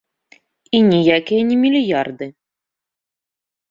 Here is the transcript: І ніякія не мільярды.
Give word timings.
І 0.77 0.79
ніякія 0.93 1.41
не 1.53 1.61
мільярды. 1.63 2.25